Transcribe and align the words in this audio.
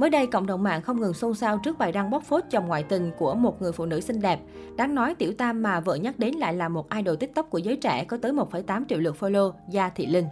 Mới 0.00 0.10
đây, 0.10 0.26
cộng 0.26 0.46
đồng 0.46 0.62
mạng 0.62 0.82
không 0.82 1.00
ngừng 1.00 1.14
xôn 1.14 1.34
xao 1.34 1.58
trước 1.58 1.78
bài 1.78 1.92
đăng 1.92 2.10
bóc 2.10 2.24
phốt 2.24 2.44
chồng 2.50 2.66
ngoại 2.66 2.82
tình 2.82 3.10
của 3.18 3.34
một 3.34 3.62
người 3.62 3.72
phụ 3.72 3.86
nữ 3.86 4.00
xinh 4.00 4.20
đẹp. 4.20 4.40
Đáng 4.76 4.94
nói, 4.94 5.14
tiểu 5.14 5.32
tam 5.38 5.62
mà 5.62 5.80
vợ 5.80 5.94
nhắc 5.94 6.18
đến 6.18 6.34
lại 6.34 6.54
là 6.54 6.68
một 6.68 6.86
idol 6.96 7.16
tiktok 7.16 7.50
của 7.50 7.58
giới 7.58 7.76
trẻ 7.76 8.04
có 8.04 8.16
tới 8.16 8.32
1,8 8.32 8.84
triệu 8.88 8.98
lượt 8.98 9.16
follow, 9.20 9.52
Gia 9.68 9.88
Thị 9.88 10.06
Linh. 10.06 10.26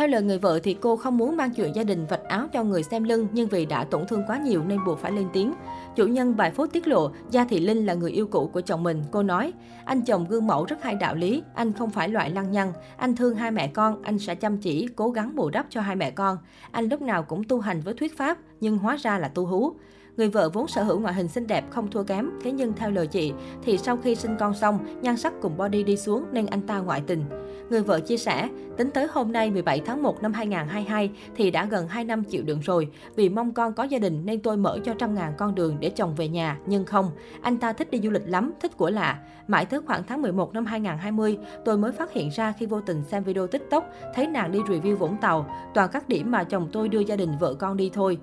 Theo 0.00 0.08
lời 0.08 0.22
người 0.22 0.38
vợ 0.38 0.60
thì 0.62 0.76
cô 0.80 0.96
không 0.96 1.18
muốn 1.18 1.36
mang 1.36 1.50
chuyện 1.50 1.74
gia 1.74 1.84
đình 1.84 2.06
vạch 2.06 2.24
áo 2.28 2.46
cho 2.52 2.64
người 2.64 2.82
xem 2.82 3.04
lưng 3.04 3.28
nhưng 3.32 3.48
vì 3.48 3.66
đã 3.66 3.84
tổn 3.84 4.06
thương 4.06 4.22
quá 4.26 4.38
nhiều 4.38 4.64
nên 4.64 4.78
buộc 4.86 4.98
phải 4.98 5.12
lên 5.12 5.28
tiếng. 5.32 5.54
Chủ 5.96 6.06
nhân 6.06 6.36
bài 6.36 6.50
phốt 6.50 6.72
tiết 6.72 6.88
lộ, 6.88 7.10
Gia 7.30 7.44
Thị 7.44 7.60
Linh 7.60 7.86
là 7.86 7.94
người 7.94 8.10
yêu 8.10 8.26
cũ 8.26 8.50
của 8.52 8.60
chồng 8.60 8.82
mình. 8.82 9.02
Cô 9.10 9.22
nói, 9.22 9.52
anh 9.84 10.02
chồng 10.02 10.26
gương 10.28 10.46
mẫu 10.46 10.64
rất 10.64 10.82
hay 10.82 10.94
đạo 10.94 11.14
lý, 11.14 11.42
anh 11.54 11.72
không 11.72 11.90
phải 11.90 12.08
loại 12.08 12.30
lăng 12.30 12.50
nhăng. 12.50 12.72
Anh 12.96 13.16
thương 13.16 13.34
hai 13.34 13.50
mẹ 13.50 13.68
con, 13.68 14.02
anh 14.02 14.18
sẽ 14.18 14.34
chăm 14.34 14.58
chỉ, 14.58 14.88
cố 14.96 15.10
gắng 15.10 15.36
bù 15.36 15.50
đắp 15.50 15.66
cho 15.70 15.80
hai 15.80 15.96
mẹ 15.96 16.10
con. 16.10 16.38
Anh 16.70 16.88
lúc 16.88 17.02
nào 17.02 17.22
cũng 17.22 17.44
tu 17.44 17.60
hành 17.60 17.80
với 17.80 17.94
thuyết 17.94 18.18
pháp, 18.18 18.38
nhưng 18.60 18.78
hóa 18.78 18.96
ra 18.96 19.18
là 19.18 19.28
tu 19.28 19.46
hú. 19.46 19.72
Người 20.20 20.28
vợ 20.28 20.50
vốn 20.50 20.68
sở 20.68 20.82
hữu 20.82 20.98
ngoại 21.00 21.14
hình 21.14 21.28
xinh 21.28 21.46
đẹp 21.46 21.64
không 21.70 21.90
thua 21.90 22.02
kém, 22.02 22.30
thế 22.44 22.52
nhưng 22.52 22.72
theo 22.72 22.90
lời 22.90 23.06
chị 23.06 23.32
thì 23.62 23.78
sau 23.78 23.96
khi 23.96 24.14
sinh 24.14 24.36
con 24.38 24.54
xong, 24.54 24.78
nhan 25.02 25.16
sắc 25.16 25.32
cùng 25.42 25.56
body 25.56 25.82
đi 25.82 25.96
xuống 25.96 26.24
nên 26.32 26.46
anh 26.46 26.62
ta 26.62 26.78
ngoại 26.78 27.02
tình. 27.06 27.24
Người 27.70 27.82
vợ 27.82 28.00
chia 28.00 28.16
sẻ, 28.16 28.48
tính 28.76 28.90
tới 28.90 29.06
hôm 29.10 29.32
nay 29.32 29.50
17 29.50 29.80
tháng 29.86 30.02
1 30.02 30.22
năm 30.22 30.32
2022 30.32 31.10
thì 31.36 31.50
đã 31.50 31.64
gần 31.64 31.88
2 31.88 32.04
năm 32.04 32.24
chịu 32.24 32.42
đựng 32.42 32.60
rồi. 32.60 32.88
Vì 33.16 33.28
mong 33.28 33.52
con 33.52 33.72
có 33.72 33.84
gia 33.84 33.98
đình 33.98 34.22
nên 34.24 34.40
tôi 34.40 34.56
mở 34.56 34.78
cho 34.84 34.94
trăm 34.98 35.14
ngàn 35.14 35.32
con 35.38 35.54
đường 35.54 35.76
để 35.80 35.90
chồng 35.90 36.14
về 36.14 36.28
nhà, 36.28 36.58
nhưng 36.66 36.84
không. 36.84 37.10
Anh 37.42 37.56
ta 37.56 37.72
thích 37.72 37.90
đi 37.90 38.00
du 38.00 38.10
lịch 38.10 38.28
lắm, 38.28 38.52
thích 38.60 38.76
của 38.76 38.90
lạ. 38.90 39.18
Mãi 39.46 39.66
tới 39.66 39.80
khoảng 39.86 40.02
tháng 40.08 40.22
11 40.22 40.54
năm 40.54 40.66
2020, 40.66 41.38
tôi 41.64 41.78
mới 41.78 41.92
phát 41.92 42.12
hiện 42.12 42.28
ra 42.28 42.52
khi 42.58 42.66
vô 42.66 42.80
tình 42.80 43.02
xem 43.04 43.24
video 43.24 43.46
TikTok, 43.46 43.90
thấy 44.14 44.26
nàng 44.26 44.52
đi 44.52 44.58
review 44.58 44.96
Vũng 44.96 45.16
Tàu, 45.20 45.46
toàn 45.74 45.90
các 45.92 46.08
điểm 46.08 46.30
mà 46.30 46.44
chồng 46.44 46.68
tôi 46.72 46.88
đưa 46.88 47.00
gia 47.00 47.16
đình 47.16 47.38
vợ 47.40 47.54
con 47.54 47.76
đi 47.76 47.90
thôi 47.94 48.18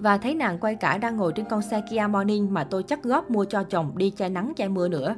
và 0.00 0.18
thấy 0.18 0.34
nàng 0.34 0.58
quay 0.58 0.74
cả 0.74 0.98
đang 0.98 1.16
ngồi 1.16 1.32
trên 1.32 1.39
con 1.50 1.62
xe 1.62 1.82
Kia 1.90 2.06
Morning 2.10 2.54
mà 2.54 2.64
tôi 2.64 2.82
chắc 2.82 3.02
góp 3.02 3.30
mua 3.30 3.44
cho 3.44 3.62
chồng 3.62 3.92
đi 3.94 4.10
che 4.10 4.28
nắng 4.28 4.52
che 4.56 4.68
mưa 4.68 4.88
nữa. 4.88 5.14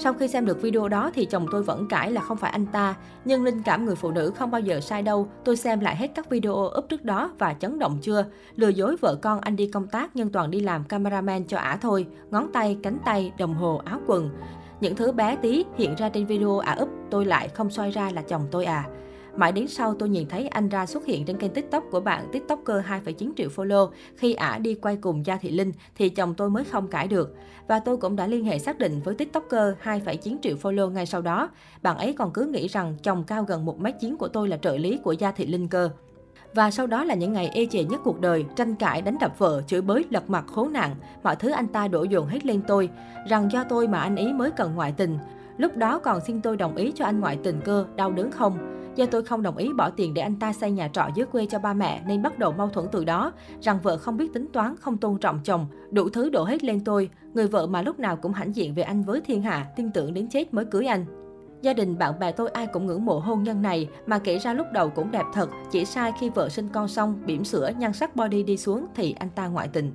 Sau 0.00 0.12
khi 0.12 0.28
xem 0.28 0.46
được 0.46 0.62
video 0.62 0.88
đó 0.88 1.10
thì 1.14 1.24
chồng 1.24 1.46
tôi 1.52 1.62
vẫn 1.62 1.88
cãi 1.88 2.10
là 2.10 2.20
không 2.20 2.36
phải 2.36 2.50
anh 2.50 2.66
ta, 2.66 2.94
nhưng 3.24 3.44
linh 3.44 3.62
cảm 3.62 3.84
người 3.84 3.94
phụ 3.94 4.10
nữ 4.10 4.32
không 4.34 4.50
bao 4.50 4.60
giờ 4.60 4.80
sai 4.80 5.02
đâu. 5.02 5.28
Tôi 5.44 5.56
xem 5.56 5.80
lại 5.80 5.96
hết 5.96 6.10
các 6.14 6.30
video 6.30 6.70
up 6.78 6.88
trước 6.88 7.04
đó 7.04 7.30
và 7.38 7.54
chấn 7.54 7.78
động 7.78 7.98
chưa. 8.02 8.24
Lừa 8.56 8.68
dối 8.68 8.96
vợ 9.00 9.16
con 9.22 9.40
anh 9.40 9.56
đi 9.56 9.66
công 9.66 9.86
tác 9.86 10.10
nhưng 10.14 10.30
toàn 10.30 10.50
đi 10.50 10.60
làm 10.60 10.84
cameraman 10.84 11.44
cho 11.44 11.58
ả 11.58 11.78
thôi. 11.80 12.06
Ngón 12.30 12.52
tay, 12.52 12.78
cánh 12.82 12.98
tay, 13.04 13.32
đồng 13.38 13.54
hồ, 13.54 13.80
áo 13.84 14.00
quần. 14.06 14.30
Những 14.80 14.96
thứ 14.96 15.12
bé 15.12 15.36
tí 15.36 15.64
hiện 15.76 15.94
ra 15.94 16.08
trên 16.08 16.26
video 16.26 16.58
ả 16.58 16.76
up 16.82 16.88
tôi 17.10 17.24
lại 17.24 17.48
không 17.48 17.70
soi 17.70 17.90
ra 17.90 18.10
là 18.14 18.22
chồng 18.22 18.46
tôi 18.50 18.64
à. 18.64 18.84
Mãi 19.38 19.52
đến 19.52 19.68
sau 19.68 19.94
tôi 19.94 20.08
nhìn 20.08 20.28
thấy 20.28 20.48
anh 20.48 20.68
ra 20.68 20.86
xuất 20.86 21.06
hiện 21.06 21.24
trên 21.24 21.36
kênh 21.38 21.50
TikTok 21.50 21.84
của 21.90 22.00
bạn 22.00 22.28
TikToker 22.32 22.84
2,9 22.84 23.32
triệu 23.36 23.48
follow 23.56 23.90
khi 24.16 24.34
ả 24.34 24.58
đi 24.58 24.74
quay 24.74 24.96
cùng 24.96 25.26
Gia 25.26 25.36
Thị 25.36 25.50
Linh 25.50 25.72
thì 25.94 26.08
chồng 26.08 26.34
tôi 26.34 26.50
mới 26.50 26.64
không 26.64 26.88
cãi 26.88 27.08
được. 27.08 27.34
Và 27.68 27.80
tôi 27.80 27.96
cũng 27.96 28.16
đã 28.16 28.26
liên 28.26 28.44
hệ 28.44 28.58
xác 28.58 28.78
định 28.78 29.00
với 29.04 29.14
TikToker 29.14 29.74
2,9 29.82 30.36
triệu 30.42 30.56
follow 30.62 30.90
ngay 30.90 31.06
sau 31.06 31.22
đó. 31.22 31.50
Bạn 31.82 31.98
ấy 31.98 32.12
còn 32.12 32.32
cứ 32.32 32.44
nghĩ 32.44 32.68
rằng 32.68 32.94
chồng 33.02 33.24
cao 33.24 33.44
gần 33.44 33.66
1m9 33.66 34.16
của 34.16 34.28
tôi 34.28 34.48
là 34.48 34.56
trợ 34.56 34.76
lý 34.76 34.98
của 35.04 35.12
Gia 35.12 35.32
Thị 35.32 35.46
Linh 35.46 35.68
cơ. 35.68 35.90
Và 36.54 36.70
sau 36.70 36.86
đó 36.86 37.04
là 37.04 37.14
những 37.14 37.32
ngày 37.32 37.50
ê 37.54 37.66
chề 37.66 37.84
nhất 37.84 38.00
cuộc 38.04 38.20
đời, 38.20 38.44
tranh 38.56 38.74
cãi, 38.74 39.02
đánh 39.02 39.16
đập 39.20 39.38
vợ, 39.38 39.62
chửi 39.66 39.80
bới, 39.80 40.04
lật 40.10 40.30
mặt, 40.30 40.44
khốn 40.46 40.72
nạn. 40.72 40.94
Mọi 41.22 41.36
thứ 41.36 41.50
anh 41.50 41.66
ta 41.66 41.88
đổ 41.88 42.02
dồn 42.02 42.26
hết 42.26 42.46
lên 42.46 42.60
tôi, 42.66 42.88
rằng 43.28 43.52
do 43.52 43.64
tôi 43.64 43.88
mà 43.88 44.00
anh 44.00 44.16
ấy 44.16 44.32
mới 44.32 44.50
cần 44.50 44.74
ngoại 44.74 44.92
tình. 44.96 45.18
Lúc 45.58 45.76
đó 45.76 45.98
còn 45.98 46.20
xin 46.20 46.40
tôi 46.40 46.56
đồng 46.56 46.76
ý 46.76 46.92
cho 46.94 47.04
anh 47.04 47.20
ngoại 47.20 47.38
tình 47.42 47.60
cơ, 47.64 47.84
đau 47.96 48.10
đớn 48.10 48.30
không? 48.30 48.77
Do 48.98 49.06
tôi 49.06 49.22
không 49.22 49.42
đồng 49.42 49.56
ý 49.56 49.72
bỏ 49.72 49.90
tiền 49.90 50.14
để 50.14 50.22
anh 50.22 50.36
ta 50.36 50.52
xây 50.52 50.70
nhà 50.70 50.88
trọ 50.88 51.08
dưới 51.14 51.26
quê 51.26 51.46
cho 51.46 51.58
ba 51.58 51.74
mẹ 51.74 52.02
nên 52.06 52.22
bắt 52.22 52.38
đầu 52.38 52.52
mâu 52.52 52.68
thuẫn 52.68 52.86
từ 52.92 53.04
đó, 53.04 53.32
rằng 53.60 53.78
vợ 53.82 53.96
không 53.96 54.16
biết 54.16 54.32
tính 54.32 54.46
toán, 54.52 54.76
không 54.76 54.96
tôn 54.96 55.18
trọng 55.18 55.40
chồng, 55.44 55.66
đủ 55.90 56.08
thứ 56.08 56.30
đổ 56.30 56.44
hết 56.44 56.64
lên 56.64 56.84
tôi. 56.84 57.10
Người 57.34 57.48
vợ 57.48 57.66
mà 57.66 57.82
lúc 57.82 57.98
nào 57.98 58.16
cũng 58.16 58.32
hãnh 58.32 58.56
diện 58.56 58.74
về 58.74 58.82
anh 58.82 59.02
với 59.02 59.20
thiên 59.20 59.42
hạ, 59.42 59.66
tin 59.76 59.90
tưởng 59.90 60.14
đến 60.14 60.28
chết 60.28 60.54
mới 60.54 60.64
cưới 60.64 60.86
anh. 60.86 61.04
Gia 61.62 61.72
đình 61.72 61.98
bạn 61.98 62.18
bè 62.18 62.32
tôi 62.32 62.48
ai 62.48 62.66
cũng 62.66 62.86
ngưỡng 62.86 63.04
mộ 63.04 63.18
hôn 63.18 63.42
nhân 63.42 63.62
này, 63.62 63.88
mà 64.06 64.18
kể 64.18 64.38
ra 64.38 64.52
lúc 64.52 64.66
đầu 64.72 64.90
cũng 64.90 65.10
đẹp 65.10 65.24
thật, 65.34 65.50
chỉ 65.70 65.84
sai 65.84 66.12
khi 66.20 66.30
vợ 66.30 66.48
sinh 66.48 66.68
con 66.68 66.88
xong, 66.88 67.18
bỉm 67.26 67.44
sữa, 67.44 67.70
nhan 67.78 67.92
sắc 67.92 68.16
body 68.16 68.42
đi 68.42 68.56
xuống 68.56 68.86
thì 68.94 69.14
anh 69.18 69.30
ta 69.30 69.46
ngoại 69.46 69.68
tình. 69.68 69.92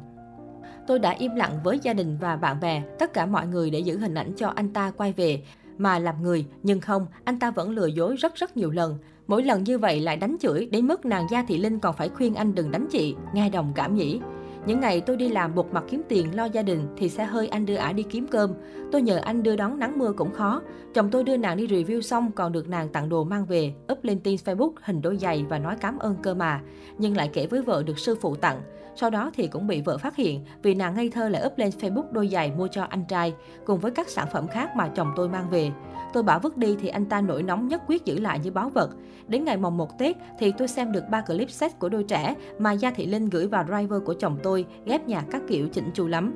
Tôi 0.88 1.00
đã 1.00 1.10
im 1.10 1.36
lặng 1.36 1.60
với 1.64 1.80
gia 1.80 1.94
đình 1.94 2.18
và 2.22 2.36
bạn 2.36 2.60
bè, 2.60 2.84
tất 3.00 3.14
cả 3.14 3.26
mọi 3.26 3.48
người 3.48 3.70
để 3.70 3.80
giữ 3.80 3.98
hình 3.98 4.14
ảnh 4.14 4.34
cho 4.38 4.48
anh 4.56 4.74
ta 4.74 4.92
quay 4.98 5.14
về 5.14 5.44
mà 5.78 6.00
làm 6.00 6.24
người, 6.24 6.46
nhưng 6.64 6.82
không, 6.82 7.08
anh 7.24 7.40
ta 7.40 7.52
vẫn 7.52 7.70
lừa 7.70 7.86
dối 7.86 8.16
rất 8.16 8.36
rất 8.36 8.58
nhiều 8.58 8.72
lần. 8.72 8.98
Mỗi 9.28 9.44
lần 9.44 9.64
như 9.64 9.78
vậy 9.78 10.00
lại 10.00 10.18
đánh 10.18 10.36
chửi, 10.40 10.66
đến 10.66 10.88
mức 10.88 11.06
nàng 11.06 11.28
Gia 11.32 11.44
Thị 11.44 11.58
Linh 11.58 11.80
còn 11.80 11.96
phải 11.96 12.10
khuyên 12.10 12.36
anh 12.36 12.56
đừng 12.56 12.72
đánh 12.72 12.88
chị, 12.92 13.16
nghe 13.34 13.50
đồng 13.50 13.72
cảm 13.76 13.96
nhỉ. 13.96 14.20
Những 14.66 14.80
ngày 14.80 15.02
tôi 15.02 15.18
đi 15.18 15.30
làm 15.30 15.56
một 15.56 15.74
mặt 15.74 15.84
kiếm 15.90 16.02
tiền 16.10 16.36
lo 16.36 16.46
gia 16.46 16.62
đình 16.62 16.88
thì 16.98 17.10
xe 17.10 17.26
hơi 17.26 17.48
anh 17.48 17.66
đưa 17.66 17.76
ả 17.76 17.94
đi 17.94 18.04
kiếm 18.04 18.28
cơm. 18.28 18.54
Tôi 18.92 19.02
nhờ 19.02 19.18
anh 19.18 19.44
đưa 19.44 19.56
đón 19.56 19.80
nắng 19.80 20.00
mưa 20.00 20.14
cũng 20.18 20.32
khó. 20.32 20.62
Chồng 20.94 21.10
tôi 21.12 21.24
đưa 21.24 21.38
nàng 21.38 21.58
đi 21.58 21.68
review 21.68 22.02
xong 22.02 22.32
còn 22.32 22.52
được 22.52 22.70
nàng 22.70 22.90
tặng 22.90 23.10
đồ 23.10 23.24
mang 23.24 23.46
về, 23.46 23.74
up 23.92 24.04
lên 24.04 24.20
tin 24.20 24.36
Facebook 24.46 24.72
hình 24.82 25.02
đôi 25.02 25.18
giày 25.18 25.46
và 25.50 25.60
nói 25.60 25.76
cảm 25.82 26.00
ơn 26.00 26.16
cơ 26.24 26.34
mà. 26.34 26.62
Nhưng 26.98 27.18
lại 27.18 27.30
kể 27.34 27.48
với 27.48 27.62
vợ 27.62 27.84
được 27.84 28.00
sư 28.00 28.16
phụ 28.22 28.36
tặng. 28.36 28.62
Sau 28.96 29.10
đó 29.10 29.32
thì 29.34 29.48
cũng 29.48 29.68
bị 29.68 29.82
vợ 29.82 29.98
phát 29.98 30.16
hiện 30.16 30.46
vì 30.64 30.74
nàng 30.74 30.96
ngây 30.96 31.10
thơ 31.10 31.30
lại 31.30 31.44
up 31.46 31.58
lên 31.58 31.70
Facebook 31.70 32.12
đôi 32.12 32.28
giày 32.28 32.52
mua 32.52 32.68
cho 32.68 32.84
anh 32.84 33.06
trai 33.08 33.34
cùng 33.66 33.80
với 33.80 33.92
các 33.92 34.10
sản 34.10 34.28
phẩm 34.34 34.48
khác 34.48 34.76
mà 34.76 34.88
chồng 34.88 35.14
tôi 35.16 35.30
mang 35.30 35.50
về. 35.50 35.72
Tôi 36.14 36.24
bảo 36.24 36.40
vứt 36.40 36.58
đi 36.58 36.76
thì 36.82 36.88
anh 36.88 37.06
ta 37.06 37.22
nổi 37.22 37.44
nóng 37.44 37.68
nhất 37.68 37.82
quyết 37.88 38.06
giữ 38.06 38.20
lại 38.20 38.40
như 38.40 38.52
báu 38.52 38.70
vật. 38.70 38.90
Đến 39.28 39.46
ngày 39.46 39.58
mồng 39.58 39.78
1 39.78 40.00
Tết 40.00 40.18
thì 40.40 40.52
tôi 40.58 40.68
xem 40.68 40.92
được 40.92 41.04
ba 41.12 41.22
clip 41.22 41.50
set 41.50 41.80
của 41.80 41.90
đôi 41.90 42.04
trẻ 42.04 42.36
mà 42.60 42.72
Gia 42.72 42.92
Thị 42.92 43.06
Linh 43.06 43.30
gửi 43.30 43.48
vào 43.48 43.66
driver 43.66 44.04
của 44.06 44.14
chồng 44.14 44.38
tôi, 44.44 44.53
ghép 44.86 45.08
nhạc 45.08 45.26
các 45.32 45.42
kiểu 45.48 45.68
chỉnh 45.68 45.92
chu 45.94 46.08
lắm. 46.08 46.34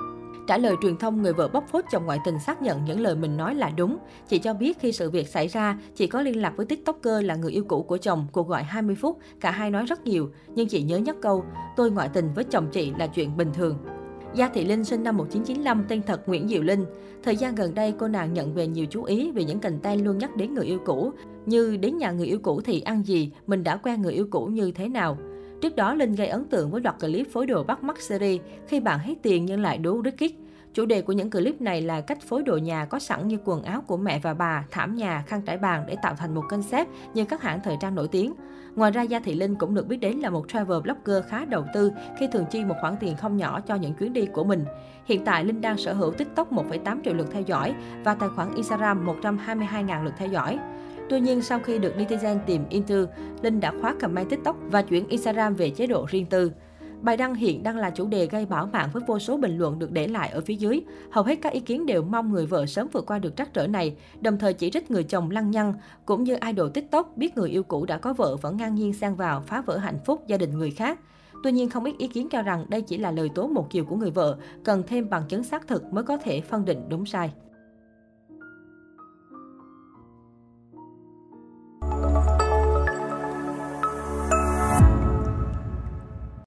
Trả 0.47 0.57
lời 0.57 0.75
truyền 0.81 0.97
thông, 0.97 1.21
người 1.21 1.33
vợ 1.33 1.47
bóc 1.47 1.63
phốt 1.71 1.85
chồng 1.91 2.05
ngoại 2.05 2.19
tình 2.25 2.39
xác 2.39 2.61
nhận 2.61 2.85
những 2.85 2.99
lời 2.99 3.15
mình 3.15 3.37
nói 3.37 3.55
là 3.55 3.69
đúng. 3.77 3.97
Chị 4.27 4.39
cho 4.39 4.53
biết 4.53 4.79
khi 4.79 4.91
sự 4.91 5.09
việc 5.09 5.27
xảy 5.27 5.47
ra, 5.47 5.79
chị 5.95 6.07
có 6.07 6.21
liên 6.21 6.41
lạc 6.41 6.53
với 6.57 6.65
tiktoker 6.65 7.25
là 7.25 7.35
người 7.35 7.51
yêu 7.51 7.63
cũ 7.67 7.83
của 7.83 7.97
chồng, 7.97 8.27
cuộc 8.31 8.47
gọi 8.47 8.63
20 8.63 8.95
phút, 8.95 9.17
cả 9.39 9.51
hai 9.51 9.71
nói 9.71 9.85
rất 9.85 10.05
nhiều. 10.05 10.29
Nhưng 10.55 10.67
chị 10.67 10.83
nhớ 10.83 10.97
nhất 10.97 11.15
câu, 11.21 11.43
tôi 11.75 11.91
ngoại 11.91 12.09
tình 12.13 12.33
với 12.35 12.43
chồng 12.43 12.67
chị 12.71 12.91
là 12.97 13.07
chuyện 13.07 13.37
bình 13.37 13.49
thường. 13.53 13.77
Gia 14.33 14.49
Thị 14.49 14.65
Linh 14.65 14.83
sinh 14.83 15.03
năm 15.03 15.17
1995, 15.17 15.85
tên 15.87 16.01
thật 16.07 16.29
Nguyễn 16.29 16.47
Diệu 16.47 16.61
Linh. 16.61 16.85
Thời 17.23 17.35
gian 17.35 17.55
gần 17.55 17.75
đây, 17.75 17.93
cô 17.99 18.07
nàng 18.07 18.33
nhận 18.33 18.53
về 18.53 18.67
nhiều 18.67 18.85
chú 18.89 19.03
ý 19.03 19.31
vì 19.31 19.43
những 19.43 19.59
content 19.59 20.05
luôn 20.05 20.17
nhắc 20.17 20.35
đến 20.35 20.53
người 20.53 20.65
yêu 20.65 20.79
cũ. 20.85 21.11
Như 21.45 21.77
đến 21.77 21.97
nhà 21.97 22.11
người 22.11 22.27
yêu 22.27 22.39
cũ 22.39 22.61
thì 22.65 22.81
ăn 22.81 23.03
gì, 23.05 23.31
mình 23.47 23.63
đã 23.63 23.77
quen 23.77 24.01
người 24.01 24.13
yêu 24.13 24.27
cũ 24.31 24.45
như 24.45 24.71
thế 24.71 24.89
nào. 24.89 25.17
Trước 25.61 25.75
đó, 25.75 25.93
Linh 25.93 26.15
gây 26.15 26.27
ấn 26.27 26.45
tượng 26.45 26.71
với 26.71 26.81
loạt 26.81 26.95
clip 26.99 27.27
phối 27.33 27.45
đồ 27.45 27.63
bắt 27.63 27.83
mắt 27.83 28.01
series 28.01 28.41
khi 28.67 28.79
bạn 28.79 28.99
hết 28.99 29.13
tiền 29.21 29.45
nhưng 29.45 29.61
lại 29.61 29.77
đố 29.77 30.01
rất 30.01 30.17
kích. 30.17 30.35
Chủ 30.73 30.85
đề 30.85 31.01
của 31.01 31.13
những 31.13 31.31
clip 31.31 31.61
này 31.61 31.81
là 31.81 32.01
cách 32.01 32.21
phối 32.21 32.43
đồ 32.43 32.57
nhà 32.57 32.85
có 32.85 32.99
sẵn 32.99 33.27
như 33.27 33.37
quần 33.45 33.63
áo 33.63 33.81
của 33.87 33.97
mẹ 33.97 34.19
và 34.19 34.33
bà, 34.33 34.65
thảm 34.71 34.95
nhà, 34.95 35.23
khăn 35.27 35.41
trải 35.41 35.57
bàn 35.57 35.83
để 35.87 35.95
tạo 36.01 36.15
thành 36.15 36.35
một 36.35 36.43
concept 36.49 36.89
như 37.13 37.25
các 37.25 37.41
hãng 37.41 37.59
thời 37.63 37.77
trang 37.81 37.95
nổi 37.95 38.07
tiếng. 38.07 38.33
Ngoài 38.75 38.91
ra, 38.91 39.01
Gia 39.01 39.19
Thị 39.19 39.33
Linh 39.33 39.55
cũng 39.55 39.75
được 39.75 39.87
biết 39.87 39.97
đến 39.97 40.17
là 40.17 40.29
một 40.29 40.45
travel 40.47 40.79
blogger 40.79 41.23
khá 41.29 41.45
đầu 41.45 41.65
tư 41.73 41.91
khi 42.19 42.27
thường 42.27 42.45
chi 42.51 42.65
một 42.65 42.75
khoản 42.81 42.95
tiền 42.99 43.15
không 43.15 43.37
nhỏ 43.37 43.59
cho 43.59 43.75
những 43.75 43.93
chuyến 43.93 44.13
đi 44.13 44.25
của 44.25 44.43
mình. 44.43 44.65
Hiện 45.05 45.25
tại, 45.25 45.45
Linh 45.45 45.61
đang 45.61 45.77
sở 45.77 45.93
hữu 45.93 46.11
TikTok 46.11 46.51
1,8 46.51 46.99
triệu 47.03 47.13
lượt 47.13 47.27
theo 47.31 47.41
dõi 47.41 47.75
và 48.03 48.15
tài 48.15 48.29
khoản 48.29 48.55
Instagram 48.55 49.07
122.000 49.21 50.03
lượt 50.03 50.13
theo 50.17 50.29
dõi. 50.29 50.59
Tuy 51.09 51.19
nhiên, 51.19 51.41
sau 51.41 51.59
khi 51.59 51.79
được 51.79 51.93
netizen 51.97 52.37
tìm 52.45 52.61
into, 52.69 52.95
Linh 53.41 53.59
đã 53.59 53.73
khóa 53.81 53.95
comment 54.01 54.29
TikTok 54.29 54.57
và 54.71 54.81
chuyển 54.81 55.07
Instagram 55.07 55.53
về 55.53 55.69
chế 55.69 55.87
độ 55.87 56.05
riêng 56.09 56.25
tư. 56.25 56.51
Bài 57.01 57.17
đăng 57.17 57.35
hiện 57.35 57.63
đang 57.63 57.77
là 57.77 57.89
chủ 57.89 58.07
đề 58.07 58.25
gây 58.25 58.45
bão 58.45 58.65
mạng 58.65 58.89
với 58.93 59.03
vô 59.07 59.19
số 59.19 59.37
bình 59.37 59.57
luận 59.57 59.79
được 59.79 59.91
để 59.91 60.07
lại 60.07 60.29
ở 60.29 60.41
phía 60.41 60.53
dưới. 60.53 60.81
Hầu 61.11 61.23
hết 61.23 61.35
các 61.41 61.53
ý 61.53 61.59
kiến 61.59 61.85
đều 61.85 62.03
mong 62.03 62.31
người 62.31 62.45
vợ 62.45 62.65
sớm 62.65 62.87
vượt 62.91 63.05
qua 63.05 63.19
được 63.19 63.35
trắc 63.35 63.53
trở 63.53 63.67
này, 63.67 63.95
đồng 64.21 64.37
thời 64.37 64.53
chỉ 64.53 64.69
trích 64.69 64.91
người 64.91 65.03
chồng 65.03 65.31
lăng 65.31 65.51
nhăng, 65.51 65.73
cũng 66.05 66.23
như 66.23 66.37
idol 66.47 66.69
TikTok 66.69 67.17
biết 67.17 67.37
người 67.37 67.49
yêu 67.49 67.63
cũ 67.63 67.85
đã 67.85 67.97
có 67.97 68.13
vợ 68.13 68.35
vẫn 68.35 68.57
ngang 68.57 68.75
nhiên 68.75 68.93
sang 68.93 69.15
vào 69.15 69.41
phá 69.41 69.61
vỡ 69.61 69.77
hạnh 69.77 69.99
phúc 70.05 70.23
gia 70.27 70.37
đình 70.37 70.57
người 70.57 70.71
khác. 70.71 70.99
Tuy 71.43 71.51
nhiên, 71.51 71.69
không 71.69 71.83
ít 71.83 71.95
ý 71.97 72.07
kiến 72.07 72.29
cho 72.29 72.41
rằng 72.41 72.65
đây 72.69 72.81
chỉ 72.81 72.97
là 72.97 73.11
lời 73.11 73.29
tố 73.35 73.47
một 73.47 73.67
chiều 73.69 73.85
của 73.85 73.95
người 73.95 74.11
vợ, 74.11 74.37
cần 74.63 74.83
thêm 74.87 75.09
bằng 75.09 75.23
chứng 75.29 75.43
xác 75.43 75.67
thực 75.67 75.83
mới 75.83 76.03
có 76.03 76.17
thể 76.17 76.41
phân 76.41 76.65
định 76.65 76.89
đúng 76.89 77.05
sai. 77.05 77.31